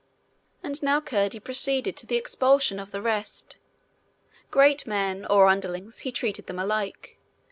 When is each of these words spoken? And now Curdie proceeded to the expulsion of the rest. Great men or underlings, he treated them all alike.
And 0.63 0.81
now 0.81 0.99
Curdie 0.99 1.39
proceeded 1.39 1.95
to 1.97 2.07
the 2.07 2.15
expulsion 2.15 2.79
of 2.79 2.89
the 2.89 3.03
rest. 3.03 3.57
Great 4.49 4.87
men 4.87 5.27
or 5.27 5.45
underlings, 5.45 5.99
he 5.99 6.11
treated 6.11 6.47
them 6.47 6.57
all 6.57 6.65
alike. 6.65 7.19